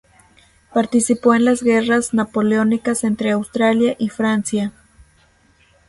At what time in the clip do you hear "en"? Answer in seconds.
1.35-1.45